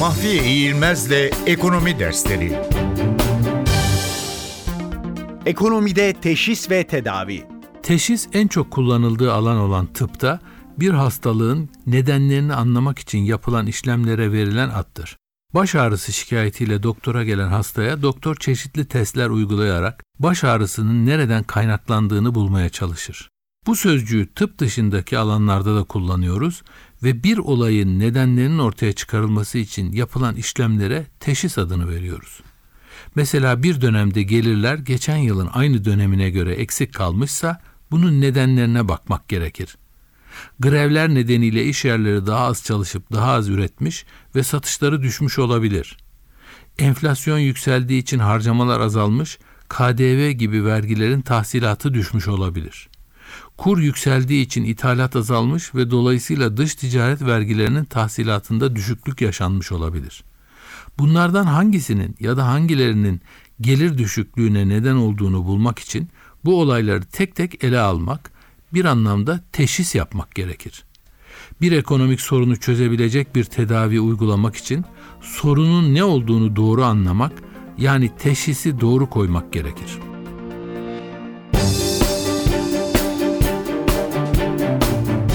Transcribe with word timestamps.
Mahfiye 0.00 0.44
İğilmez'le 0.44 1.30
Ekonomi 1.46 1.98
Dersleri 1.98 2.58
Ekonomide 5.46 6.12
teşhis 6.12 6.70
ve 6.70 6.86
tedavi. 6.86 7.44
Teşhis 7.82 8.28
en 8.32 8.46
çok 8.48 8.70
kullanıldığı 8.70 9.32
alan 9.32 9.56
olan 9.56 9.86
tıpta 9.86 10.40
bir 10.78 10.90
hastalığın 10.90 11.68
nedenlerini 11.86 12.54
anlamak 12.54 12.98
için 12.98 13.18
yapılan 13.18 13.66
işlemlere 13.66 14.32
verilen 14.32 14.68
addır. 14.68 15.16
Baş 15.54 15.74
ağrısı 15.74 16.12
şikayetiyle 16.12 16.82
doktora 16.82 17.24
gelen 17.24 17.48
hastaya 17.48 18.02
doktor 18.02 18.36
çeşitli 18.36 18.84
testler 18.84 19.28
uygulayarak 19.28 20.04
baş 20.18 20.44
ağrısının 20.44 21.06
nereden 21.06 21.42
kaynaklandığını 21.42 22.34
bulmaya 22.34 22.68
çalışır. 22.68 23.30
Bu 23.66 23.76
sözcüğü 23.76 24.34
tıp 24.34 24.58
dışındaki 24.58 25.18
alanlarda 25.18 25.76
da 25.76 25.84
kullanıyoruz 25.84 26.62
ve 27.02 27.22
bir 27.22 27.38
olayın 27.38 27.98
nedenlerinin 27.98 28.58
ortaya 28.58 28.92
çıkarılması 28.92 29.58
için 29.58 29.92
yapılan 29.92 30.36
işlemlere 30.36 31.06
teşhis 31.20 31.58
adını 31.58 31.88
veriyoruz. 31.88 32.40
Mesela 33.14 33.62
bir 33.62 33.80
dönemde 33.80 34.22
gelirler 34.22 34.74
geçen 34.74 35.16
yılın 35.16 35.48
aynı 35.52 35.84
dönemine 35.84 36.30
göre 36.30 36.54
eksik 36.54 36.94
kalmışsa 36.94 37.62
bunun 37.90 38.20
nedenlerine 38.20 38.88
bakmak 38.88 39.28
gerekir. 39.28 39.76
Grevler 40.60 41.08
nedeniyle 41.08 41.64
iş 41.64 41.84
yerleri 41.84 42.26
daha 42.26 42.44
az 42.44 42.64
çalışıp 42.64 43.12
daha 43.12 43.32
az 43.32 43.48
üretmiş 43.48 44.04
ve 44.34 44.42
satışları 44.42 45.02
düşmüş 45.02 45.38
olabilir. 45.38 45.96
Enflasyon 46.78 47.38
yükseldiği 47.38 48.02
için 48.02 48.18
harcamalar 48.18 48.80
azalmış, 48.80 49.38
KDV 49.68 50.30
gibi 50.30 50.64
vergilerin 50.64 51.20
tahsilatı 51.20 51.94
düşmüş 51.94 52.28
olabilir. 52.28 52.88
Kur 53.56 53.78
yükseldiği 53.78 54.46
için 54.46 54.64
ithalat 54.64 55.16
azalmış 55.16 55.74
ve 55.74 55.90
dolayısıyla 55.90 56.56
dış 56.56 56.74
ticaret 56.74 57.22
vergilerinin 57.22 57.84
tahsilatında 57.84 58.76
düşüklük 58.76 59.20
yaşanmış 59.20 59.72
olabilir. 59.72 60.24
Bunlardan 60.98 61.44
hangisinin 61.44 62.16
ya 62.20 62.36
da 62.36 62.46
hangilerinin 62.46 63.20
gelir 63.60 63.98
düşüklüğüne 63.98 64.68
neden 64.68 64.94
olduğunu 64.94 65.44
bulmak 65.44 65.78
için 65.78 66.08
bu 66.44 66.60
olayları 66.60 67.04
tek 67.04 67.36
tek 67.36 67.64
ele 67.64 67.80
almak, 67.80 68.30
bir 68.74 68.84
anlamda 68.84 69.44
teşhis 69.52 69.94
yapmak 69.94 70.34
gerekir. 70.34 70.84
Bir 71.60 71.72
ekonomik 71.72 72.20
sorunu 72.20 72.56
çözebilecek 72.56 73.34
bir 73.34 73.44
tedavi 73.44 74.00
uygulamak 74.00 74.56
için 74.56 74.84
sorunun 75.20 75.94
ne 75.94 76.04
olduğunu 76.04 76.56
doğru 76.56 76.84
anlamak, 76.84 77.32
yani 77.78 78.10
teşhisi 78.18 78.80
doğru 78.80 79.10
koymak 79.10 79.52
gerekir. 79.52 79.98